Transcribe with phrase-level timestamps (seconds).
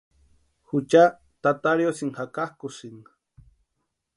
[0.69, 1.03] Jucha
[1.43, 3.11] tata riosïni jakakʼusïnka.